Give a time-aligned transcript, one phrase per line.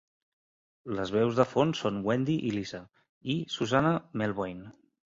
[0.99, 2.83] Les veus de fons són Wendy i Lisa,
[3.37, 4.69] i Susannah Melvoin.